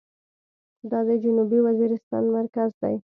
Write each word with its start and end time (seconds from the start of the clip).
دا 0.91 0.99
د 1.07 1.09
جنوبي 1.23 1.59
وزيرستان 1.67 2.23
مرکز 2.37 2.69
دى. 2.81 2.95